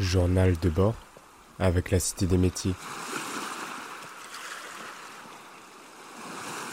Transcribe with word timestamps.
Journal 0.00 0.58
de 0.62 0.70
bord 0.70 0.94
avec 1.58 1.90
la 1.90 2.00
Cité 2.00 2.24
des 2.24 2.38
métiers. 2.38 2.72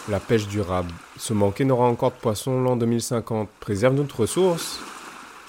La 0.07 0.21
pêche 0.21 0.47
durable. 0.47 0.93
Ce 1.17 1.33
manquer 1.33 1.65
n'aura 1.65 1.87
encore 1.87 2.11
de 2.11 2.15
poissons 2.15 2.61
l'an 2.61 2.77
2050. 2.77 3.49
Préserve 3.59 3.95
notre 3.95 4.21
ressource. 4.21 4.79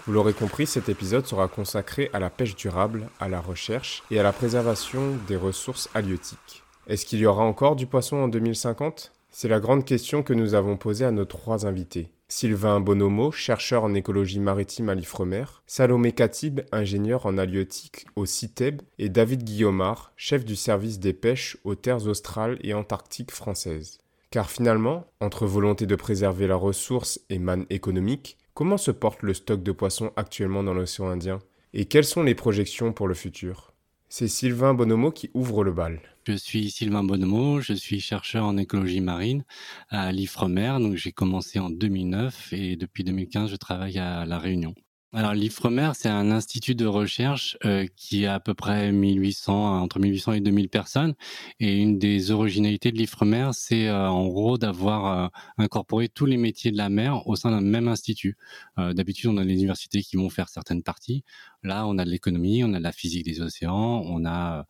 Vous 0.05 0.13
l'aurez 0.13 0.33
compris, 0.33 0.67
cet 0.67 0.89
épisode 0.89 1.27
sera 1.27 1.47
consacré 1.47 2.11
à 2.13 2.19
la 2.19 2.31
pêche 2.31 2.57
durable, 2.57 3.09
à 3.21 3.29
la 3.29 3.41
recherche 3.41 4.03
et 4.11 4.19
à 4.19 4.25
la 4.25 4.33
préservation 4.33 5.17
des 5.29 5.37
ressources 5.37 5.89
halieutiques. 5.95 6.65
Est-ce 6.89 7.07
qu'il 7.07 7.21
y 7.21 7.27
aura 7.27 7.45
encore 7.45 7.77
du 7.77 7.87
poisson 7.87 8.17
en 8.17 8.27
2050 8.27 9.13
C'est 9.31 9.47
la 9.47 9.61
grande 9.61 9.85
question 9.85 10.25
que 10.25 10.35
nous 10.35 10.55
avons 10.55 10.77
posée 10.77 11.05
à 11.05 11.13
nos 11.13 11.27
trois 11.27 11.65
invités. 11.65 12.11
Sylvain 12.31 12.81
Bonomo, 12.81 13.33
chercheur 13.33 13.85
en 13.85 13.95
écologie 13.95 14.39
maritime 14.39 14.91
à 14.91 14.95
l'Ifremer, 14.95 15.45
Salomé 15.67 16.13
Katib, 16.13 16.61
ingénieur 16.73 17.25
en 17.25 17.39
halieutique 17.39 18.05
au 18.17 18.27
CITEB, 18.27 18.83
et 18.99 19.09
David 19.09 19.45
Guillaumard, 19.45 20.13
chef 20.15 20.45
du 20.45 20.55
service 20.55 20.99
des 20.99 21.15
pêches 21.15 21.57
aux 21.65 21.75
terres 21.75 22.07
australes 22.07 22.59
et 22.63 22.75
antarctiques 22.75 23.31
françaises. 23.31 23.99
Car 24.31 24.51
finalement, 24.51 25.07
entre 25.21 25.47
volonté 25.47 25.87
de 25.87 25.97
préserver 25.97 26.47
la 26.47 26.57
ressource 26.57 27.19
et 27.31 27.39
manne 27.39 27.65
économique, 27.71 28.37
comment 28.53 28.77
se 28.77 28.91
porte 28.91 29.23
le 29.23 29.33
stock 29.33 29.63
de 29.63 29.73
poissons 29.73 30.13
actuellement 30.17 30.63
dans 30.63 30.75
l'océan 30.75 31.09
Indien? 31.09 31.39
Et 31.73 31.87
quelles 31.87 32.05
sont 32.05 32.23
les 32.23 32.35
projections 32.35 32.93
pour 32.93 33.09
le 33.09 33.15
futur? 33.15 33.73
C'est 34.11 34.29
Sylvain 34.29 34.73
Bonomo 34.73 35.11
qui 35.11 35.31
ouvre 35.35 35.65
le 35.65 35.73
bal. 35.73 36.01
Je 36.27 36.33
suis 36.33 36.71
Sylvain 36.71 37.05
Bonnemeau, 37.05 37.61
je 37.61 37.75
suis 37.75 38.01
chercheur 38.01 38.47
en 38.47 38.57
écologie 38.57 39.03
marine 39.03 39.45
à 39.91 40.13
l'IFREMER. 40.13 40.79
Donc 40.81 40.95
j'ai 40.95 41.13
commencé 41.13 41.59
en 41.59 41.69
2009 41.69 42.53
et 42.53 42.77
depuis 42.77 43.05
2015 43.05 43.51
je 43.51 43.57
travaille 43.57 43.99
à 43.99 44.25
La 44.25 44.39
Réunion. 44.39 44.75
Alors 45.15 45.33
l'IFREMER, 45.33 45.93
c'est 45.95 46.11
un 46.11 46.31
institut 46.31 46.75
de 46.75 46.85
recherche 46.85 47.57
euh, 47.65 47.87
qui 47.97 48.27
a 48.27 48.35
à 48.35 48.41
peu 48.41 48.53
près 48.53 48.93
1800, 48.93 49.81
entre 49.81 49.99
1800 50.01 50.35
et 50.35 50.41
2000 50.41 50.69
personnes. 50.69 51.15
Et 51.61 51.79
une 51.79 51.99
des 51.99 52.31
originalités 52.31 52.93
de 52.93 52.99
l'IFREMER, 52.99 53.53
c'est 53.55 53.89
euh, 53.89 54.11
en 54.11 54.29
gros 54.29 54.59
d'avoir 54.59 55.07
euh, 55.07 55.29
incorporé 55.57 56.11
tous 56.11 56.27
les 56.27 56.37
métiers 56.37 56.73
de 56.73 56.77
la 56.77 56.91
mer 56.91 57.27
au 57.27 57.37
sein 57.37 57.51
d'un 57.51 57.63
même 57.63 57.89
institut. 57.89 58.37
D'habitude, 58.77 59.31
on 59.31 59.39
a 59.39 59.45
les 59.45 59.55
universités 59.55 60.03
qui 60.03 60.17
vont 60.17 60.29
faire 60.29 60.51
certaines 60.51 60.83
parties. 60.83 61.25
Là, 61.63 61.87
on 61.87 61.97
a 61.99 62.05
de 62.05 62.11
l'économie, 62.11 62.63
on 62.63 62.75
a 62.75 62.79
de 62.79 62.83
la 62.83 62.93
physique 62.93 63.25
des 63.25 63.41
océans, 63.41 64.03
on 64.05 64.25
a 64.27 64.67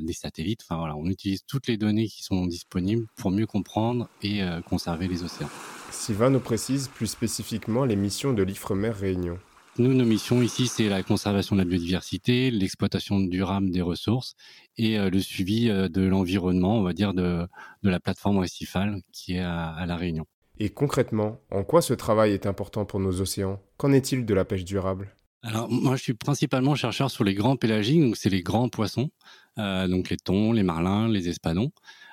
des 0.00 0.12
satellites. 0.12 0.60
Enfin 0.62 0.78
voilà, 0.78 0.96
on 0.96 1.06
utilise 1.06 1.44
toutes 1.46 1.66
les 1.66 1.78
données 1.78 2.06
qui 2.06 2.22
sont 2.22 2.44
disponibles 2.46 3.06
pour 3.16 3.30
mieux 3.30 3.46
comprendre 3.46 4.08
et 4.22 4.42
conserver 4.68 5.08
les 5.08 5.22
océans. 5.22 5.48
Sylvain 5.90 6.28
nous 6.28 6.40
précise 6.40 6.88
plus 6.88 7.06
spécifiquement 7.06 7.84
les 7.86 7.96
missions 7.96 8.34
de 8.34 8.42
l'IFREMER 8.42 8.90
Réunion. 8.90 9.38
Nous, 9.78 9.94
nos 9.94 10.04
missions 10.04 10.42
ici, 10.42 10.66
c'est 10.66 10.88
la 10.88 11.02
conservation 11.02 11.54
de 11.54 11.60
la 11.60 11.66
biodiversité, 11.66 12.50
l'exploitation 12.50 13.20
durable 13.20 13.70
des 13.70 13.82
ressources 13.82 14.34
et 14.76 14.98
euh, 14.98 15.10
le 15.10 15.20
suivi 15.20 15.70
euh, 15.70 15.88
de 15.88 16.02
l'environnement, 16.02 16.78
on 16.78 16.82
va 16.82 16.92
dire, 16.92 17.14
de, 17.14 17.46
la 17.82 18.00
plateforme 18.00 18.38
récifale 18.38 19.00
qui 19.12 19.36
est 19.36 19.40
à, 19.40 19.84
La 19.86 19.96
Réunion. 19.96 20.26
Et 20.58 20.70
concrètement, 20.70 21.40
en 21.50 21.62
quoi 21.62 21.82
ce 21.82 21.94
travail 21.94 22.32
est 22.32 22.46
important 22.46 22.84
pour 22.84 23.00
nos 23.00 23.20
océans? 23.20 23.60
Qu'en 23.76 23.92
est-il 23.92 24.26
de 24.26 24.34
la 24.34 24.44
pêche 24.44 24.64
durable? 24.64 25.14
Alors 25.42 25.70
moi 25.70 25.96
je 25.96 26.02
suis 26.02 26.12
principalement 26.12 26.74
chercheur 26.74 27.10
sur 27.10 27.24
les 27.24 27.32
grands 27.32 27.56
pélagiques, 27.56 28.02
donc 28.02 28.16
c'est 28.18 28.28
les 28.28 28.42
grands 28.42 28.68
poissons, 28.68 29.08
donc 29.56 30.10
les 30.10 30.16
thons, 30.16 30.52
les 30.52 30.62
marlins, 30.62 31.08
les 31.08 31.28
espadons. 31.28 31.70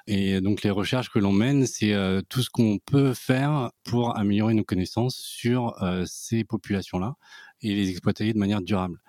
Et 0.08 0.42
donc 0.42 0.64
les 0.64 0.70
recherches 0.70 1.10
que 1.10 1.20
l'on 1.20 1.32
mène, 1.32 1.66
c'est 1.66 1.96
tout 2.30 2.42
ce 2.42 2.50
qu'on 2.50 2.80
peut 2.80 3.14
faire 3.14 3.72
pour 3.84 4.18
améliorer 4.18 4.54
nos 4.54 4.64
connaissances 4.64 5.16
sur 5.16 5.76
ces 6.06 6.44
populations-là 6.44 7.16
et 7.62 7.74
les 7.76 7.90
exploiter 7.90 8.34
de 8.34 8.38
manière 8.38 8.62
durable. 8.62 9.00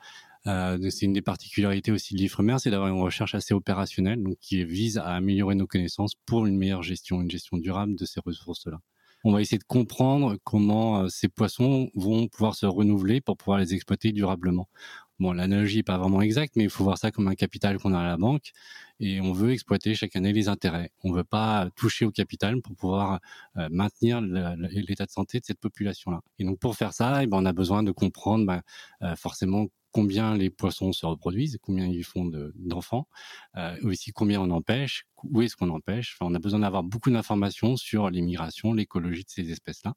Euh, 0.47 0.79
c'est 0.91 1.05
une 1.05 1.13
des 1.13 1.23
particularités 1.23 1.93
aussi 1.93 2.15
de 2.15 2.21
l'IFREMER, 2.21 2.57
c'est 2.59 2.71
d'avoir 2.71 2.89
une 2.89 3.01
recherche 3.01 3.35
assez 3.35 3.53
opérationnelle, 3.53 4.23
donc 4.23 4.39
qui 4.41 4.65
vise 4.65 4.99
à 4.99 5.15
améliorer 5.15 5.55
nos 5.55 5.67
connaissances 5.67 6.15
pour 6.27 6.47
une 6.47 6.57
meilleure 6.57 6.83
gestion, 6.83 7.21
une 7.21 7.31
gestion 7.31 7.59
durable 7.59 7.97
de 7.97 8.05
ces 8.07 8.21
ressources-là. 8.21 8.81
On 9.25 9.33
va 9.33 9.41
essayer 9.43 9.59
de 9.59 9.65
comprendre 9.65 10.37
comment 10.45 11.01
euh, 11.01 11.09
ces 11.09 11.29
poissons 11.29 11.91
vont 11.95 12.29
pouvoir 12.29 12.55
se 12.55 12.67
renouveler 12.67 13.21
pour 13.21 13.37
pouvoir 13.37 13.59
les 13.59 13.75
exploiter 13.75 14.13
durablement. 14.13 14.69
Bon, 15.19 15.33
l'analogie 15.33 15.79
n'est 15.79 15.83
pas 15.83 15.99
vraiment 15.99 16.23
exacte, 16.23 16.55
mais 16.55 16.63
il 16.65 16.71
faut 16.71 16.85
voir 16.85 16.97
ça 16.97 17.11
comme 17.11 17.27
un 17.27 17.35
capital 17.35 17.79
qu'on 17.79 17.93
a 17.93 17.99
à 17.99 18.07
la 18.07 18.17
banque 18.17 18.53
et 19.01 19.21
on 19.21 19.33
veut 19.33 19.51
exploiter 19.51 19.95
chaque 19.97 20.15
année 20.15 20.33
les 20.33 20.49
intérêts. 20.49 20.93
On 21.03 21.11
ne 21.11 21.17
veut 21.17 21.25
pas 21.25 21.69
toucher 21.75 22.05
au 22.05 22.13
capital 22.13 22.61
pour 22.63 22.77
pouvoir 22.77 23.19
euh, 23.57 23.69
maintenir 23.71 24.21
l'état 24.21 25.07
de 25.07 25.11
santé 25.11 25.41
de 25.41 25.45
cette 25.45 25.59
population-là. 25.59 26.21
Et 26.39 26.45
donc 26.45 26.61
pour 26.61 26.77
faire 26.77 26.93
ça, 26.93 27.25
eh 27.25 27.27
ben, 27.27 27.39
on 27.39 27.47
a 27.47 27.53
besoin 27.53 27.83
de 27.83 27.91
comprendre 27.91 28.47
ben, 28.47 28.63
euh, 29.03 29.17
forcément 29.17 29.67
combien 29.91 30.37
les 30.37 30.51
poissons 30.51 30.93
se 30.93 31.05
reproduisent, 31.05 31.59
combien 31.63 31.87
ils 31.87 32.05
font 32.05 32.31
d'enfants, 32.55 33.09
euh, 33.57 33.77
aussi 33.83 34.13
combien 34.13 34.41
on 34.41 34.51
empêche, 34.51 35.07
où 35.25 35.43
est-ce 35.43 35.57
qu'on 35.57 35.71
empêche. 35.71 36.17
Enfin, 36.19 36.31
on 36.31 36.35
a 36.37 36.39
besoin 36.39 36.61
d'avoir 36.61 36.85
beaucoup 36.85 37.11
d'informations 37.11 37.77
sur 37.77 38.11
les 38.11 38.23
migrations, 38.23 38.73
l'écologie 38.73 39.25
de 39.25 39.31
ces 39.31 39.51
espèces-là 39.51 39.95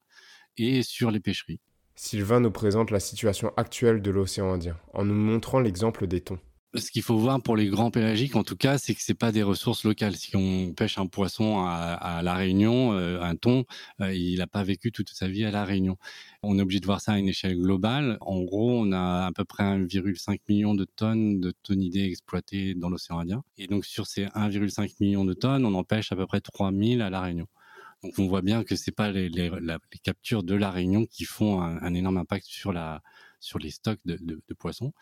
et 0.57 0.81
sur 0.83 1.11
les 1.11 1.19
pêcheries. 1.19 1.59
Sylvain 1.95 2.39
nous 2.39 2.51
présente 2.51 2.91
la 2.91 2.99
situation 2.99 3.51
actuelle 3.57 4.01
de 4.01 4.11
l'océan 4.11 4.53
Indien 4.53 4.77
en 4.93 5.05
nous 5.05 5.13
montrant 5.13 5.59
l'exemple 5.59 6.07
des 6.07 6.21
thons. 6.21 6.39
Ce 6.73 6.89
qu'il 6.89 7.01
faut 7.01 7.17
voir 7.17 7.41
pour 7.41 7.57
les 7.57 7.67
grands 7.67 7.91
pélagiques, 7.91 8.37
en 8.37 8.45
tout 8.45 8.55
cas, 8.55 8.77
c'est 8.77 8.95
que 8.95 9.01
c'est 9.01 9.13
pas 9.13 9.33
des 9.33 9.43
ressources 9.43 9.83
locales. 9.83 10.15
Si 10.15 10.37
on 10.37 10.71
pêche 10.71 10.97
un 10.97 11.05
poisson 11.05 11.65
à, 11.65 12.21
la 12.23 12.33
Réunion, 12.33 12.93
euh, 12.93 13.19
un 13.21 13.35
thon, 13.35 13.65
euh, 13.99 14.13
il 14.13 14.37
n'a 14.37 14.47
pas 14.47 14.63
vécu 14.63 14.93
toute 14.93 15.09
sa 15.09 15.27
vie 15.27 15.43
à 15.43 15.51
la 15.51 15.65
Réunion. 15.65 15.97
On 16.43 16.57
est 16.57 16.61
obligé 16.61 16.79
de 16.79 16.85
voir 16.85 17.01
ça 17.01 17.11
à 17.11 17.17
une 17.17 17.27
échelle 17.27 17.57
globale. 17.57 18.17
En 18.21 18.39
gros, 18.43 18.71
on 18.71 18.93
a 18.93 19.25
à 19.25 19.31
peu 19.33 19.43
près 19.43 19.63
1,5 19.63 20.39
million 20.47 20.73
de 20.73 20.85
tonnes 20.85 21.41
de 21.41 21.51
tonidés 21.61 22.05
exploitées 22.05 22.73
dans 22.73 22.89
l'océan 22.89 23.19
Indien. 23.19 23.43
Et 23.57 23.67
donc 23.67 23.83
sur 23.83 24.07
ces 24.07 24.27
1,5 24.27 24.95
million 25.01 25.25
de 25.25 25.33
tonnes, 25.33 25.65
on 25.65 25.73
en 25.73 25.83
pêche 25.83 26.13
à 26.13 26.15
peu 26.15 26.25
près 26.25 26.39
3000 26.39 27.01
à 27.01 27.09
la 27.09 27.19
Réunion. 27.19 27.47
Donc 28.03 28.13
on 28.17 28.27
voit 28.27 28.41
bien 28.41 28.63
que 28.63 28.75
c'est 28.75 28.91
pas 28.91 29.11
les, 29.11 29.29
les, 29.29 29.49
les, 29.49 29.77
captures 30.03 30.43
de 30.43 30.55
la 30.55 30.71
Réunion 30.71 31.05
qui 31.05 31.25
font 31.25 31.61
un, 31.61 31.93
énorme 31.93 32.17
impact 32.17 32.45
sur 32.45 32.73
la 32.73 33.01
sur 33.39 33.59
les 33.59 33.71
stocks 33.71 33.99
de, 34.05 34.17
de, 34.21 34.41
de 34.47 34.53
poissons. 34.53 34.93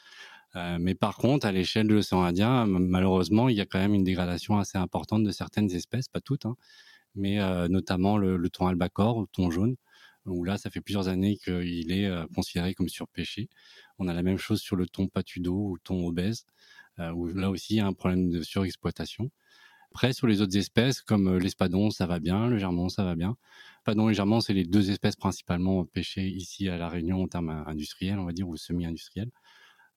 Euh, 0.55 0.77
mais 0.79 0.95
par 0.95 1.17
contre, 1.17 1.45
à 1.45 1.51
l'échelle 1.51 1.87
de 1.87 1.95
l'océan 1.95 2.23
Indien, 2.23 2.65
malheureusement, 2.65 3.49
il 3.49 3.57
y 3.57 3.61
a 3.61 3.65
quand 3.65 3.79
même 3.79 3.93
une 3.93 4.03
dégradation 4.03 4.57
assez 4.57 4.77
importante 4.77 5.23
de 5.23 5.31
certaines 5.31 5.71
espèces, 5.71 6.07
pas 6.07 6.21
toutes, 6.21 6.45
hein, 6.45 6.55
mais 7.15 7.39
euh, 7.41 7.67
notamment 7.67 8.17
le, 8.17 8.37
le 8.37 8.49
thon 8.49 8.67
albacore, 8.67 9.21
le 9.21 9.27
thon 9.27 9.51
jaune, 9.51 9.75
où 10.25 10.43
là, 10.43 10.57
ça 10.57 10.69
fait 10.69 10.81
plusieurs 10.81 11.07
années 11.07 11.37
qu'il 11.37 11.91
est 11.91 12.05
euh, 12.05 12.25
considéré 12.35 12.73
comme 12.73 12.89
surpêché. 12.89 13.49
On 13.99 14.07
a 14.07 14.13
la 14.13 14.23
même 14.23 14.37
chose 14.37 14.61
sur 14.61 14.75
le 14.75 14.87
thon 14.87 15.07
patudo 15.07 15.53
ou 15.53 15.75
le 15.75 15.81
thon 15.83 16.05
obèse, 16.05 16.45
euh, 16.99 17.11
où 17.11 17.27
là 17.27 17.49
aussi, 17.49 17.75
il 17.75 17.77
y 17.77 17.79
a 17.81 17.87
un 17.87 17.93
problème 17.93 18.29
de 18.29 18.41
surexploitation. 18.41 19.31
Après, 19.91 20.13
sur 20.13 20.27
les 20.27 20.41
autres 20.41 20.55
espèces, 20.55 21.01
comme 21.01 21.27
euh, 21.27 21.39
l'espadon, 21.39 21.89
ça 21.89 22.05
va 22.05 22.19
bien, 22.19 22.47
le 22.47 22.57
germon, 22.57 22.89
ça 22.89 23.03
va 23.03 23.15
bien. 23.15 23.35
Espadon 23.79 24.09
et 24.09 24.13
germon, 24.13 24.39
c'est 24.39 24.53
les 24.53 24.65
deux 24.65 24.91
espèces 24.91 25.15
principalement 25.15 25.83
pêchées 25.85 26.27
ici 26.27 26.69
à 26.69 26.77
La 26.77 26.89
Réunion 26.89 27.23
en 27.23 27.27
termes 27.27 27.63
industriels, 27.65 28.19
on 28.19 28.25
va 28.25 28.31
dire, 28.31 28.47
ou 28.47 28.55
semi-industriels. 28.55 29.31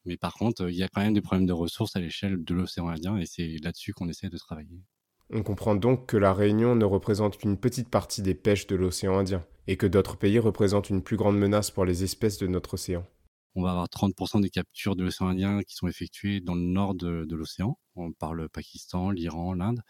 Mais 0.05 0.17
par 0.17 0.35
contre, 0.35 0.69
il 0.69 0.77
y 0.77 0.83
a 0.83 0.89
quand 0.89 1.03
même 1.03 1.15
des 1.15 1.21
problèmes 1.21 1.47
de 1.47 1.53
ressources 1.53 1.95
à 1.95 2.01
l'échelle 2.01 2.43
de 2.43 2.55
l'océan 2.55 2.89
Indien 2.89 3.19
et 3.19 3.27
c'est 3.27 3.57
là-dessus 3.63 3.93
qu'on 3.93 4.09
essaie 4.09 4.31
de 4.31 4.39
travailler. 4.39 4.83
On 5.31 5.43
comprend 5.43 5.75
donc 5.75 6.07
que 6.07 6.17
la 6.17 6.33
Réunion 6.33 6.75
ne 6.75 6.85
représente 6.85 7.39
qu'une 7.39 7.57
petite 7.57 7.89
partie 7.89 8.23
des 8.23 8.35
pêches 8.35 8.67
de 8.67 8.77
l'océan 8.77 9.19
Indien 9.19 9.45
et 9.67 9.77
que 9.77 9.87
d'autres 9.87 10.17
pays 10.17 10.39
représentent 10.39 10.91
une 10.91 11.03
plus 11.03 11.17
grande 11.17 11.39
menace 11.39 11.71
pour 11.71 11.85
les 11.85 12.03
espèces 12.03 12.39
de 12.39 12.47
notre 12.47 12.75
océan 12.75 13.07
on 13.55 13.63
va 13.63 13.71
avoir 13.71 13.87
30% 13.87 14.41
des 14.41 14.51
captures 14.51 14.97
de 14.97 15.05
l'océan 15.05 15.29
Indien 15.29 15.63
qui 15.63 15.75
sont 15.75 15.89
effectuées 15.89 16.41
dans 16.41 16.55
le 16.55 16.63
nord 16.63 16.95
de, 16.95 17.27
l'océan. 17.35 17.79
On 17.97 18.13
parle 18.13 18.39
le 18.39 18.49
Pakistan, 18.49 19.11
l'Iran, 19.11 19.55
l'Inde. 19.55 19.83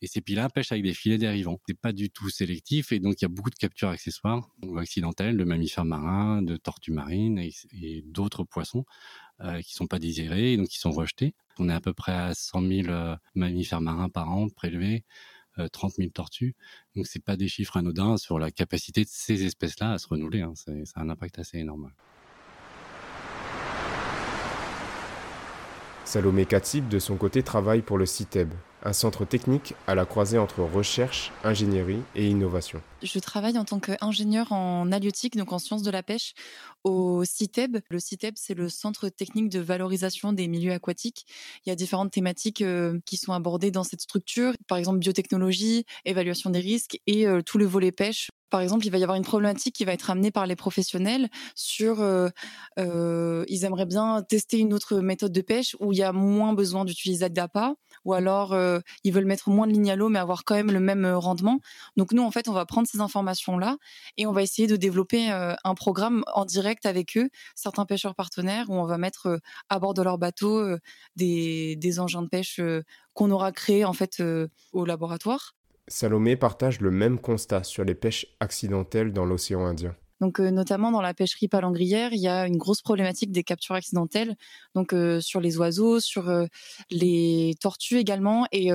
Et 0.00 0.06
ces 0.06 0.20
piles-là 0.20 0.48
pêchent 0.50 0.72
avec 0.72 0.84
des 0.84 0.92
filets 0.92 1.18
dérivants. 1.18 1.60
C'est 1.66 1.78
pas 1.78 1.92
du 1.92 2.10
tout 2.10 2.28
sélectif 2.28 2.92
et 2.92 3.00
donc 3.00 3.20
il 3.20 3.22
y 3.22 3.26
a 3.26 3.28
beaucoup 3.28 3.50
de 3.50 3.54
captures 3.54 3.88
accessoires 3.88 4.48
ou 4.62 4.78
accidentelles 4.78 5.36
de 5.36 5.44
mammifères 5.44 5.84
marins, 5.84 6.42
de 6.42 6.56
tortues 6.56 6.92
marines 6.92 7.38
et, 7.38 8.02
d'autres 8.06 8.44
poissons 8.44 8.84
euh, 9.40 9.60
qui 9.62 9.74
sont 9.74 9.86
pas 9.86 9.98
désirés 9.98 10.52
et 10.52 10.56
donc 10.56 10.68
qui 10.68 10.78
sont 10.78 10.90
rejetés. 10.90 11.34
On 11.58 11.68
est 11.68 11.72
à 11.72 11.80
peu 11.80 11.94
près 11.94 12.12
à 12.12 12.34
100 12.34 12.60
000 12.60 12.88
euh, 12.88 13.16
mammifères 13.34 13.80
marins 13.80 14.08
par 14.08 14.30
an 14.30 14.48
prélevés. 14.48 15.04
30 15.72 15.92
euh, 15.92 15.94
000 15.98 16.10
tortues. 16.10 16.56
Donc 16.96 17.06
c'est 17.06 17.22
pas 17.22 17.36
des 17.36 17.48
chiffres 17.48 17.76
anodins 17.76 18.16
sur 18.16 18.38
la 18.38 18.50
capacité 18.50 19.04
de 19.04 19.08
ces 19.08 19.44
espèces-là 19.44 19.92
à 19.92 19.98
se 19.98 20.08
renouveler. 20.08 20.40
Hein. 20.42 20.52
C'est, 20.56 20.82
un 20.96 21.08
impact 21.08 21.38
assez 21.38 21.58
énorme. 21.58 21.92
Salomé 26.04 26.44
Katib, 26.44 26.88
de 26.88 26.98
son 26.98 27.16
côté, 27.16 27.42
travaille 27.42 27.80
pour 27.80 27.96
le 27.96 28.04
CITEB, 28.04 28.52
un 28.82 28.92
centre 28.92 29.24
technique 29.24 29.74
à 29.86 29.94
la 29.94 30.04
croisée 30.04 30.38
entre 30.38 30.60
recherche, 30.60 31.32
ingénierie 31.42 32.02
et 32.14 32.28
innovation. 32.28 32.82
Je 33.02 33.18
travaille 33.18 33.58
en 33.58 33.64
tant 33.64 33.80
qu'ingénieur 33.80 34.52
en 34.52 34.92
halieutique, 34.92 35.36
donc 35.36 35.52
en 35.52 35.58
sciences 35.58 35.82
de 35.82 35.90
la 35.90 36.02
pêche, 36.02 36.34
au 36.84 37.24
CITEB. 37.24 37.78
Le 37.88 37.98
CITEB, 37.98 38.34
c'est 38.36 38.54
le 38.54 38.68
centre 38.68 39.08
technique 39.08 39.48
de 39.48 39.60
valorisation 39.60 40.32
des 40.32 40.46
milieux 40.46 40.72
aquatiques. 40.72 41.26
Il 41.64 41.70
y 41.70 41.72
a 41.72 41.76
différentes 41.76 42.12
thématiques 42.12 42.60
euh, 42.60 42.98
qui 43.06 43.16
sont 43.16 43.32
abordées 43.32 43.70
dans 43.70 43.84
cette 43.84 44.02
structure, 44.02 44.52
par 44.68 44.76
exemple 44.76 44.98
biotechnologie, 44.98 45.86
évaluation 46.04 46.50
des 46.50 46.60
risques 46.60 47.00
et 47.06 47.26
euh, 47.26 47.40
tout 47.40 47.56
le 47.56 47.64
volet 47.64 47.92
pêche. 47.92 48.30
Par 48.50 48.60
exemple, 48.60 48.86
il 48.86 48.90
va 48.90 48.98
y 48.98 49.02
avoir 49.02 49.16
une 49.16 49.24
problématique 49.24 49.74
qui 49.74 49.84
va 49.84 49.92
être 49.92 50.10
amenée 50.10 50.30
par 50.30 50.46
les 50.46 50.56
professionnels 50.56 51.28
sur 51.54 52.00
euh, 52.00 52.28
euh, 52.78 53.44
ils 53.48 53.64
aimeraient 53.64 53.86
bien 53.86 54.22
tester 54.22 54.58
une 54.58 54.72
autre 54.72 55.00
méthode 55.00 55.32
de 55.32 55.40
pêche 55.40 55.76
où 55.80 55.92
il 55.92 55.98
y 55.98 56.02
a 56.02 56.12
moins 56.12 56.52
besoin 56.52 56.84
d'utiliser 56.84 57.28
d'appât 57.28 57.74
ou 58.04 58.12
alors 58.12 58.52
euh, 58.52 58.78
ils 59.02 59.12
veulent 59.12 59.24
mettre 59.24 59.48
moins 59.48 59.66
de 59.66 59.72
lignes 59.72 59.90
à 59.90 59.96
l'eau 59.96 60.08
mais 60.08 60.18
avoir 60.18 60.44
quand 60.44 60.54
même 60.54 60.70
le 60.70 60.80
même 60.80 61.06
rendement. 61.06 61.58
Donc 61.96 62.12
nous 62.12 62.22
en 62.22 62.30
fait, 62.30 62.48
on 62.48 62.52
va 62.52 62.66
prendre 62.66 62.86
ces 62.86 63.00
informations 63.00 63.58
là 63.58 63.76
et 64.16 64.26
on 64.26 64.32
va 64.32 64.42
essayer 64.42 64.68
de 64.68 64.76
développer 64.76 65.30
un 65.30 65.74
programme 65.74 66.22
en 66.34 66.44
direct 66.44 66.86
avec 66.86 67.16
eux, 67.16 67.30
certains 67.54 67.86
pêcheurs 67.86 68.14
partenaires 68.14 68.66
où 68.68 68.74
on 68.74 68.86
va 68.86 68.98
mettre 68.98 69.40
à 69.68 69.78
bord 69.78 69.94
de 69.94 70.02
leur 70.02 70.18
bateau 70.18 70.76
des, 71.16 71.76
des 71.76 72.00
engins 72.00 72.22
de 72.22 72.28
pêche 72.28 72.60
qu'on 73.14 73.30
aura 73.30 73.52
créés 73.52 73.84
en 73.84 73.92
fait 73.92 74.22
au 74.72 74.84
laboratoire 74.84 75.54
Salomé 75.86 76.36
partage 76.36 76.80
le 76.80 76.90
même 76.90 77.18
constat 77.18 77.62
sur 77.62 77.84
les 77.84 77.94
pêches 77.94 78.26
accidentelles 78.40 79.12
dans 79.12 79.26
l'océan 79.26 79.66
Indien. 79.66 79.94
Donc, 80.24 80.40
euh, 80.40 80.50
notamment 80.50 80.90
dans 80.90 81.02
la 81.02 81.12
pêcherie 81.12 81.48
palangrière, 81.48 82.14
il 82.14 82.18
y 82.18 82.28
a 82.28 82.46
une 82.46 82.56
grosse 82.56 82.80
problématique 82.80 83.30
des 83.30 83.44
captures 83.44 83.74
accidentelles, 83.74 84.36
donc 84.74 84.94
euh, 84.94 85.20
sur 85.20 85.38
les 85.38 85.58
oiseaux, 85.58 86.00
sur 86.00 86.30
euh, 86.30 86.46
les 86.90 87.54
tortues 87.60 87.98
également, 87.98 88.46
et 88.50 88.70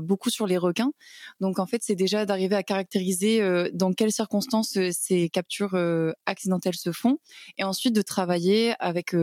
beaucoup 0.00 0.30
sur 0.30 0.46
les 0.46 0.56
requins. 0.56 0.92
Donc, 1.40 1.58
en 1.58 1.66
fait, 1.66 1.82
c'est 1.82 1.94
déjà 1.94 2.24
d'arriver 2.24 2.56
à 2.56 2.62
caractériser 2.62 3.42
dans 3.74 3.92
quelles 3.92 4.12
circonstances 4.12 4.78
ces 4.92 5.28
captures 5.28 5.76
accidentelles 6.24 6.76
se 6.76 6.92
font, 6.92 7.18
et 7.58 7.64
ensuite 7.64 7.94
de 7.94 8.00
travailler 8.00 8.74
avec 8.78 9.14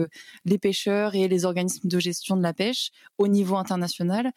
les 0.44 0.58
pêcheurs 0.58 1.14
et 1.14 1.26
les 1.26 1.44
organismes 1.44 1.88
de 1.88 1.98
gestion 1.98 2.36
de 2.36 2.42
la 2.42 2.52
pêche 2.52 2.90
au 3.18 3.26
niveau 3.26 3.56
international 3.56 4.30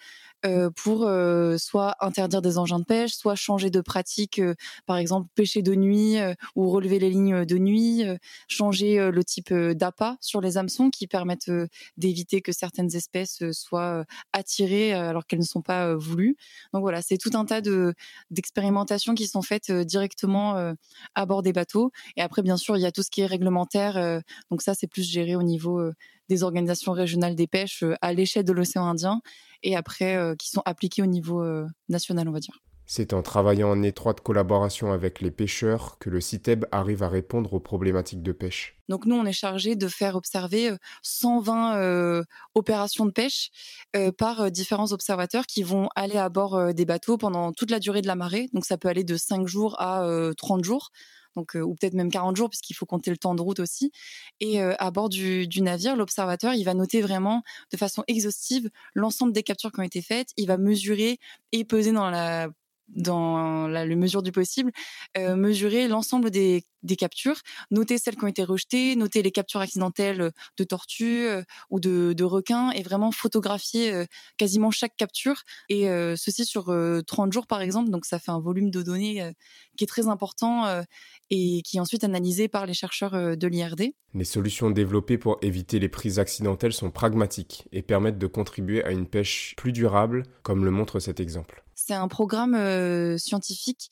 pour 0.76 1.10
soit 1.58 1.96
interdire 2.00 2.42
des 2.42 2.58
engins 2.58 2.80
de 2.80 2.86
pêche, 2.86 3.14
soit 3.14 3.36
changer 3.36 3.70
de 3.70 3.82
pratique, 3.82 4.42
par 4.86 4.98
exemple 4.98 5.28
pêcher 5.36 5.62
de 5.62 5.76
nuit 5.76 6.18
ou 6.56 6.70
relever 6.70 7.00
les 7.00 7.10
lignes 7.10 7.35
de 7.44 7.58
nuit, 7.58 8.04
changer 8.48 9.12
le 9.12 9.24
type 9.24 9.54
d'appât 9.54 10.18
sur 10.22 10.42
les 10.42 10.58
hameçons 10.58 10.90
qui 10.90 11.08
permettent 11.08 11.52
d'éviter 11.98 12.42
que 12.42 12.52
certaines 12.52 12.96
espèces 12.96 13.44
soient 13.52 14.06
attirées 14.34 14.94
alors 14.94 15.26
qu'elles 15.26 15.40
ne 15.40 15.46
sont 15.46 15.62
pas 15.62 15.96
voulues. 15.96 16.38
Donc 16.74 16.82
voilà, 16.82 17.02
c'est 17.02 17.18
tout 17.18 17.32
un 17.34 17.46
tas 17.46 17.62
de 17.62 17.94
d'expérimentations 18.32 19.16
qui 19.16 19.28
sont 19.28 19.42
faites 19.42 19.72
directement 19.72 20.74
à 21.16 21.26
bord 21.26 21.42
des 21.42 21.54
bateaux. 21.54 21.92
Et 22.16 22.22
après, 22.22 22.42
bien 22.42 22.58
sûr, 22.58 22.78
il 22.78 22.82
y 22.82 22.86
a 22.86 22.92
tout 22.92 23.04
ce 23.04 23.10
qui 23.10 23.22
est 23.22 23.26
réglementaire. 23.26 24.22
donc 24.52 24.62
ça, 24.62 24.74
c'est 24.74 24.88
plus 24.88 25.04
géré 25.04 25.36
au 25.36 25.44
niveau 25.44 25.82
des 26.30 26.44
organisations 26.44 26.92
régionales 26.92 27.36
des 27.36 27.48
pêches 27.48 27.84
à 28.02 28.14
l'échelle 28.14 28.46
de 28.46 28.54
l'océan 28.54 28.86
Indien 28.86 29.22
et 29.64 29.76
après 29.76 30.36
qui 30.38 30.50
sont 30.50 30.62
appliquées 30.66 31.02
au 31.02 31.08
niveau 31.08 31.44
national, 31.90 32.28
on 32.28 32.32
va 32.32 32.40
dire. 32.40 32.60
C'est 32.88 33.14
en 33.14 33.24
travaillant 33.24 33.72
en 33.72 33.82
étroite 33.82 34.22
collaboration 34.22 34.92
avec 34.92 35.20
les 35.20 35.32
pêcheurs 35.32 35.98
que 36.00 36.12
le 36.12 36.22
CITEB 36.22 36.66
arrive 36.72 37.02
à 37.02 37.10
répondre 37.10 37.54
aux 37.54 37.60
problématiques 37.60 38.22
de 38.22 38.32
pêche. 38.32 38.78
Donc 38.90 39.06
nous, 39.08 39.16
on 39.16 39.26
est 39.26 39.34
chargé 39.34 39.76
de 39.76 39.88
faire 39.88 40.16
observer 40.16 40.76
120 41.02 41.78
euh, 41.78 42.24
opérations 42.54 43.08
de 43.08 43.12
pêche 43.12 43.50
euh, 43.96 44.12
par 44.12 44.42
euh, 44.42 44.50
différents 44.50 44.92
observateurs 44.92 45.48
qui 45.48 45.64
vont 45.64 45.90
aller 45.96 46.18
à 46.18 46.30
bord 46.30 46.74
des 46.74 46.86
bateaux 46.86 47.18
pendant 47.18 47.54
toute 47.54 47.72
la 47.72 47.80
durée 47.80 48.02
de 48.02 48.08
la 48.08 48.16
marée. 48.16 48.50
Donc 48.54 48.66
ça 48.66 48.78
peut 48.78 48.88
aller 48.88 49.04
de 49.04 49.18
5 49.18 49.48
jours 49.48 49.82
à 49.82 50.08
30 50.38 50.64
jours. 50.64 50.92
Donc, 51.36 51.54
ou 51.56 51.76
peut-être 51.76 51.96
même 51.96 52.10
40 52.10 52.38
jours, 52.38 52.50
puisqu'il 52.50 52.76
faut 52.76 52.86
compter 52.86 53.12
le 53.12 53.18
temps 53.18 53.36
de 53.36 53.42
route 53.42 53.60
aussi. 53.60 53.92
Et 54.40 54.62
à 54.62 54.90
bord 54.90 55.10
du, 55.10 55.50
du 55.50 55.62
navire, 55.62 55.98
l'observateur, 55.98 56.54
il 56.54 56.64
va 56.64 56.74
noter 56.74 57.02
vraiment 57.02 57.44
de 57.74 57.78
façon 57.78 58.06
exhaustive 58.08 58.70
l'ensemble 58.94 59.34
des 59.34 59.44
captures 59.44 59.74
qui 59.74 59.82
ont 59.82 59.84
été 59.84 60.02
faites. 60.02 60.30
Il 60.38 60.48
va 60.48 60.58
mesurer 60.58 61.20
et 61.52 61.66
peser 61.66 61.92
dans 61.92 62.10
la 62.10 62.48
dans 62.90 63.68
la, 63.68 63.86
mesure 63.86 64.22
du 64.22 64.32
possible, 64.32 64.72
euh, 65.18 65.36
mesurer 65.36 65.88
l'ensemble 65.88 66.30
des, 66.32 66.64
captures, 66.98 67.40
noter 67.72 67.98
celles 67.98 68.16
qui 68.16 68.24
ont 68.24 68.28
été 68.28 68.44
rejetées, 68.44 68.96
noter 68.96 69.24
les 69.24 69.32
captures 69.32 69.60
accidentelles 69.60 70.32
de 70.58 70.64
tortues 70.64 71.26
euh, 71.26 71.42
ou 71.70 71.80
de, 71.80 72.24
requins 72.24 72.72
et 72.72 72.84
vraiment 72.84 73.12
photographier 73.12 73.94
euh, 73.94 74.06
quasiment 74.38 74.72
chaque 74.72 74.96
capture. 74.96 75.42
Et 75.70 75.88
ceci 76.16 76.46
sur 76.46 76.74
30 77.08 77.34
jours 77.34 77.48
par 77.48 77.62
exemple, 77.62 77.90
donc 77.90 78.06
ça 78.06 78.20
fait 78.20 78.32
un 78.32 78.40
volume 78.40 78.72
de 78.72 78.82
données 78.82 79.32
qui 79.78 79.84
est 79.84 79.88
très 79.88 80.08
important 80.08 80.84
et 81.30 81.62
qui 81.64 81.78
est 81.78 81.80
ensuite 81.80 82.04
analysé 82.04 82.48
par 82.48 82.66
les 82.66 82.74
chercheurs 82.74 83.38
de 83.38 83.48
l'IRD. 83.48 83.94
Les 84.14 84.24
solutions 84.24 84.70
développées 84.70 85.18
pour 85.18 85.38
éviter 85.42 85.80
les 85.80 85.90
prises 85.90 86.20
accidentelles 86.20 86.74
sont 86.74 86.92
pragmatiques 86.92 87.68
et 87.72 87.82
permettent 87.82 88.18
de 88.18 88.28
contribuer 88.28 88.84
à 88.84 88.92
une 88.92 89.08
pêche 89.08 89.54
plus 89.58 89.72
durable, 89.72 90.24
comme 90.44 90.66
le 90.66 90.72
montre 90.72 91.00
cet 91.00 91.20
exemple. 91.20 91.65
C'est 91.76 91.94
un 91.94 92.08
programme 92.08 92.56
euh, 92.56 93.18
scientifique 93.18 93.92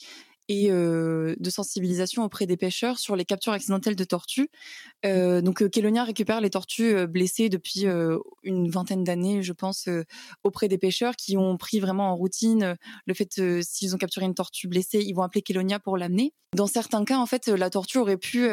et 0.49 0.71
euh, 0.71 1.35
de 1.39 1.49
sensibilisation 1.49 2.23
auprès 2.23 2.45
des 2.45 2.57
pêcheurs 2.57 2.99
sur 2.99 3.15
les 3.15 3.23
captures 3.23 3.53
accidentelles 3.53 3.95
de 3.95 4.03
tortues. 4.03 4.49
Euh, 5.05 5.41
donc 5.41 5.69
Kelonia 5.69 6.03
récupère 6.03 6.41
les 6.41 6.49
tortues 6.49 7.07
blessées 7.07 7.47
depuis 7.47 7.85
une 8.43 8.69
vingtaine 8.69 9.05
d'années, 9.05 9.41
je 9.41 9.53
pense, 9.53 9.87
auprès 10.43 10.67
des 10.67 10.77
pêcheurs 10.77 11.15
qui 11.15 11.37
ont 11.37 11.55
pris 11.55 11.79
vraiment 11.79 12.11
en 12.11 12.15
routine 12.15 12.75
le 13.05 13.13
fait 13.13 13.61
s'ils 13.61 13.95
ont 13.95 13.97
capturé 13.97 14.25
une 14.25 14.35
tortue 14.35 14.67
blessée, 14.67 14.99
ils 14.99 15.13
vont 15.13 15.23
appeler 15.23 15.41
Kelonia 15.41 15.79
pour 15.79 15.97
l'amener. 15.97 16.33
Dans 16.55 16.67
certains 16.67 17.05
cas, 17.05 17.17
en 17.17 17.25
fait, 17.25 17.47
la 17.47 17.69
tortue 17.69 17.99
aurait 17.99 18.17
pu 18.17 18.49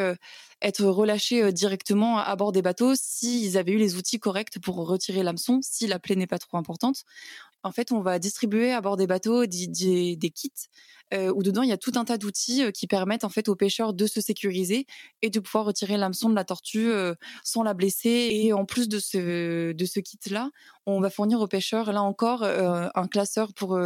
être 0.63 0.85
relâchée 0.85 1.53
directement 1.53 2.19
à 2.19 2.37
bord 2.37 2.53
des 2.53 2.63
bateaux 2.63 2.95
s'ils 2.95 3.57
avaient 3.57 3.73
eu 3.73 3.79
les 3.79 3.97
outils 3.97 4.19
corrects 4.19 4.59
pour 4.61 4.77
retirer 4.77 5.23
l'hameçon, 5.23 5.61
si 5.63 5.87
la 5.87 5.99
plaie 5.99 6.17
n'est 6.17 6.27
pas 6.27 6.39
trop 6.39 6.57
importante 6.59 7.05
en 7.63 7.73
fait, 7.73 7.93
on 7.93 8.01
va 8.01 8.19
distribuer 8.19 8.73
à 8.73 8.81
bord 8.81 8.97
des 8.97 9.07
bateaux 9.07 9.45
des, 9.47 10.33
kits 10.35 10.53
euh, 11.13 11.33
où 11.35 11.43
dedans 11.43 11.63
il 11.63 11.69
y 11.69 11.73
a 11.73 11.77
tout 11.77 11.93
un 11.97 12.05
tas 12.05 12.17
d'outils 12.17 12.65
euh, 12.65 12.71
qui 12.71 12.87
permettent 12.87 13.25
en 13.25 13.29
fait 13.29 13.49
aux 13.49 13.57
pêcheurs 13.57 13.93
de 13.93 14.07
se 14.07 14.21
sécuriser 14.21 14.87
et 15.23 15.31
de 15.31 15.41
pouvoir 15.41 15.65
retirer 15.65 15.97
l'hameçon 15.97 16.31
de 16.31 16.35
la 16.35 16.45
tortue 16.45 16.91
euh, 16.91 17.15
sans 17.45 17.63
la 17.63 17.75
blesser. 17.75 18.31
Et 18.33 18.53
en 18.53 18.65
plus 18.65 18.89
de 18.89 18.99
ce 18.99 19.73
de 19.73 19.85
ce 19.85 20.01
kit 20.01 20.19
là, 20.31 20.51
on 20.87 21.01
va 21.01 21.11
fournir 21.11 21.41
aux 21.41 21.49
pêcheurs 21.49 21.93
là 21.93 22.03
encore 22.03 22.43
un 22.43 23.09
classeur 23.09 23.53
pour 23.53 23.79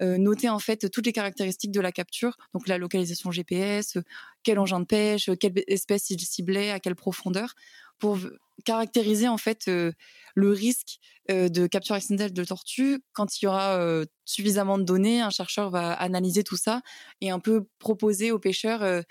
noter 0.00 0.48
en 0.48 0.58
fait 0.58 0.90
toutes 0.90 1.06
les 1.06 1.12
caractéristiques 1.12 1.72
de 1.72 1.80
la 1.80 1.92
capture, 1.92 2.36
donc 2.54 2.68
la 2.68 2.78
localisation 2.78 3.30
GPS, 3.30 3.98
quel 4.42 4.58
engin 4.58 4.80
de 4.80 4.86
pêche, 4.86 5.30
quelle 5.40 5.52
espèce 5.66 6.10
il 6.10 6.20
ciblait, 6.20 6.70
à 6.70 6.80
quelle 6.80 6.94
profondeur, 6.94 7.54
pour 7.98 8.18
caractériser 8.64 9.28
en 9.28 9.38
fait 9.38 9.66
le 9.66 10.50
risque 10.50 10.98
de 11.28 11.66
capture 11.66 11.94
accidentelle 11.94 12.32
de 12.32 12.44
tortue. 12.44 12.98
Quand 13.12 13.40
il 13.40 13.44
y 13.44 13.48
aura 13.48 14.02
suffisamment 14.24 14.78
de 14.78 14.84
données, 14.84 15.20
un 15.20 15.30
chercheur 15.30 15.70
va 15.70 15.92
analyser 15.92 16.42
tout 16.42 16.56
ça 16.56 16.82
et 17.20 17.30
un 17.30 17.38
peu 17.38 17.66
proposer 17.78 18.32
aux 18.32 18.38
pêcheurs 18.38 19.04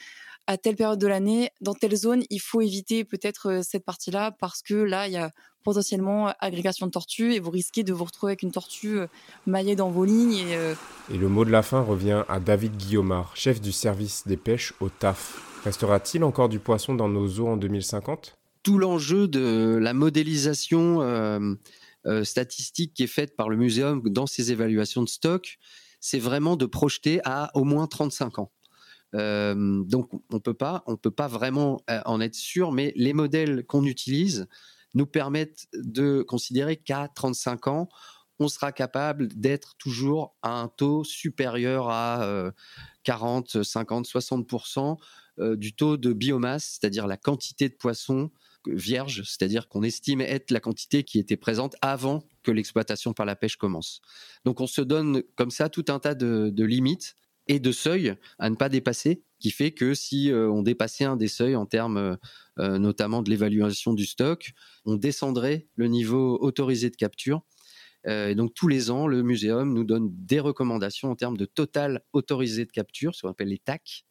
à 0.52 0.58
telle 0.58 0.76
période 0.76 1.00
de 1.00 1.08
l'année, 1.08 1.50
dans 1.62 1.74
telle 1.74 1.96
zone, 1.96 2.24
il 2.30 2.40
faut 2.40 2.62
éviter 2.62 3.04
peut-être 3.04 3.62
cette 3.64 3.86
partie-là 3.86 4.32
parce 4.32 4.62
que 4.62 4.74
là, 4.74 5.08
il 5.08 5.14
y 5.14 5.18
a 5.18 5.32
potentiellement 5.64 6.34
agrégation 6.40 6.88
de 6.88 6.92
tortues 6.92 7.34
et 7.34 7.40
vous 7.40 7.52
risquez 7.52 7.84
de 7.84 7.94
vous 7.94 8.04
retrouver 8.04 8.32
avec 8.32 8.42
une 8.42 8.52
tortue 8.52 9.00
maillée 9.46 9.76
dans 9.76 9.90
vos 9.90 10.06
lignes. 10.06 10.34
Et, 10.34 11.14
et 11.14 11.18
le 11.18 11.30
mot 11.30 11.46
de 11.46 11.52
la 11.52 11.62
fin 11.62 11.82
revient 11.82 12.24
à 12.28 12.40
David 12.40 12.76
Guillaumard, 12.78 13.36
chef 13.36 13.62
du 13.62 13.72
service 13.72 14.28
des 14.28 14.38
pêches 14.38 14.74
au 14.80 14.90
TAF. 14.90 15.42
Restera-t-il 15.64 16.24
encore 16.24 16.50
du 16.50 16.60
poisson 16.60 16.96
dans 16.96 17.10
nos 17.10 17.28
eaux 17.40 17.48
en 17.48 17.58
2050 17.58 18.38
tout 18.64 18.78
l'enjeu 18.78 19.28
de 19.28 19.80
la 19.82 19.94
modélisation 19.94 21.02
euh, 21.02 21.56
euh, 22.06 22.24
statistique 22.24 22.94
qui 22.94 23.04
est 23.04 23.08
faite 23.08 23.36
par 23.36 23.50
le 23.50 23.58
muséum 23.58 24.02
dans 24.06 24.28
ses 24.28 24.52
évaluations 24.52 25.04
de 25.04 25.10
stock, 25.10 25.58
c'est 26.00 26.20
vraiment 26.20 26.56
de 26.56 26.66
projeter 26.66 27.22
à 27.26 27.52
au 27.56 27.64
moins 27.64 27.88
35 27.88 28.40
ans. 28.40 28.52
Euh, 29.16 29.84
donc 29.84 30.10
on 30.30 30.40
peut 30.40 30.54
pas, 30.54 30.84
on 30.88 30.96
peut 30.96 31.12
pas 31.12 31.28
vraiment 31.28 31.82
en 32.06 32.22
être 32.22 32.36
sûr, 32.36 32.72
mais 32.72 32.94
les 32.96 33.14
modèles 33.14 33.66
qu'on 33.66 33.86
utilise 33.86 34.48
nous 34.94 35.06
permettent 35.06 35.68
de 35.74 36.22
considérer 36.22 36.78
qu'à 36.78 37.10
35 37.14 37.68
ans, 37.68 37.90
on 38.40 38.48
sera 38.48 38.72
capable 38.72 39.28
d'être 39.28 39.76
toujours 39.78 40.36
à 40.42 40.60
un 40.60 40.68
taux 40.68 41.04
supérieur 41.04 41.90
à 41.90 42.52
40, 43.04 43.64
50, 43.64 44.08
60% 44.08 44.98
du 45.56 45.74
taux 45.74 45.98
de 45.98 46.12
biomasse, 46.12 46.80
c'est-à-dire 46.80 47.08
la 47.08 47.18
quantité 47.18 47.70
de 47.70 47.76
poissons 47.76 48.32
vierge, 48.68 49.24
c'est-à-dire 49.26 49.68
qu'on 49.68 49.84
estime 49.84 50.22
être 50.22 50.52
la 50.52 50.60
quantité 50.60 51.04
qui 51.04 51.20
était 51.20 51.38
présente 51.38 51.76
avant 51.82 52.24
que 52.44 52.52
l'exploitation 52.52 53.14
par 53.14 53.26
la 53.26 53.36
pêche 53.36 53.56
commence. 53.56 54.02
Donc 54.46 54.62
on 54.62 54.68
se 54.68 54.82
donne 54.82 55.24
comme 55.36 55.52
ça 55.52 55.70
tout 55.70 55.86
un 55.90 56.00
tas 56.00 56.16
de, 56.16 56.64
limites 56.64 57.16
et 57.48 57.60
de 57.60 57.72
seuils 57.72 58.16
à 58.40 58.50
ne 58.50 58.56
pas 58.56 58.70
dépasser, 58.70 59.24
qui 59.40 59.52
fait 59.52 59.72
que 59.72 59.94
si 59.94 60.32
euh, 60.32 60.50
on 60.50 60.62
dépassait 60.62 61.04
un 61.04 61.18
des 61.18 61.28
seuils 61.28 61.56
en 61.56 61.66
termes 61.66 61.98
euh, 61.98 62.16
euh, 62.60 62.78
notamment 62.78 63.22
de 63.22 63.30
l'évaluation 63.30 63.94
du 63.94 64.06
stock, 64.06 64.52
on 64.86 64.96
descendrait 64.96 65.68
le 65.76 65.88
niveau 65.88 66.38
autorisé 66.40 66.90
de 66.90 66.96
capture. 66.96 67.42
et 68.06 68.36
donc 68.36 68.54
tous 68.54 68.68
les 68.68 68.90
ans, 68.92 69.08
le 69.08 69.24
muséum 69.24 69.74
nous 69.74 69.84
donne 69.84 70.10
des 70.12 70.40
recommandations 70.40 71.12
en 71.12 71.16
termes 71.16 71.38
de 71.38 71.46
total 71.46 72.04
autorisé 72.14 72.66
de 72.66 72.72
capture, 72.72 73.16
ce 73.16 73.22
qu'on 73.22 73.30
appelle 73.30 73.50
les 73.50 73.60
TAC, 73.60 74.06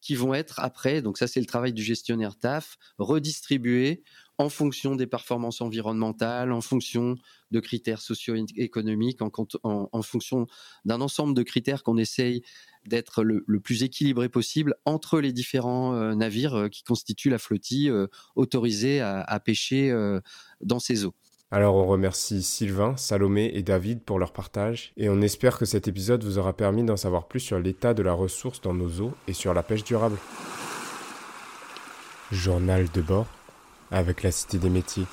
qui 0.00 0.14
vont 0.14 0.34
être 0.34 0.60
après, 0.60 1.00
donc 1.00 1.16
ça 1.16 1.26
c'est 1.26 1.40
le 1.40 1.46
travail 1.46 1.72
du 1.72 1.82
gestionnaire 1.82 2.36
TAF, 2.38 2.76
redistribués 2.98 4.02
en 4.38 4.48
fonction 4.48 4.96
des 4.96 5.06
performances 5.06 5.60
environnementales, 5.60 6.52
en 6.52 6.60
fonction 6.60 7.16
de 7.50 7.60
critères 7.60 8.00
socio-économiques, 8.00 9.20
en, 9.22 10.02
fonction 10.02 10.46
d'un 10.84 11.00
ensemble 11.00 11.34
de 11.34 11.42
critères 11.42 11.82
qu'on 11.82 11.96
essaye 11.96 12.42
d'être 12.86 13.22
le, 13.22 13.44
plus 13.60 13.82
équilibré 13.82 14.28
possible 14.28 14.74
entre 14.84 15.20
les 15.20 15.32
différents 15.32 15.94
euh, 15.94 16.14
navires 16.14 16.54
euh, 16.54 16.68
qui 16.68 16.82
constituent 16.82 17.30
la 17.30 17.38
flottille 17.38 17.88
euh, 17.88 18.08
autorisée 18.34 19.00
à, 19.00 19.40
pêcher 19.40 19.94
dans 20.60 20.78
ces 20.78 21.04
eaux. 21.04 21.14
Alors 21.50 21.76
on 21.76 21.86
remercie 21.86 22.42
Sylvain, 22.42 22.96
Salomé 22.96 23.50
et 23.54 23.62
David 23.62 24.02
pour 24.02 24.18
leur 24.18 24.32
partage 24.32 24.92
et 24.96 25.08
on 25.08 25.20
espère 25.20 25.58
que 25.58 25.64
cet 25.64 25.86
épisode 25.86 26.24
vous 26.24 26.38
aura 26.38 26.56
permis 26.56 26.82
d'en 26.82 26.96
savoir 26.96 27.28
plus 27.28 27.40
sur 27.40 27.58
l'état 27.58 27.94
de 27.94 28.02
la 28.02 28.12
ressource 28.12 28.60
dans 28.60 28.74
nos 28.74 29.00
eaux 29.00 29.12
et 29.28 29.32
sur 29.32 29.54
la 29.54 29.62
pêche 29.62 29.84
durable. 29.84 30.16
Journal 32.32 32.88
de 32.92 33.02
bord 33.02 33.26
avec 33.90 34.22
la 34.22 34.30
Cité 34.32 34.58
des 34.58 34.70
métiers. 34.70 35.06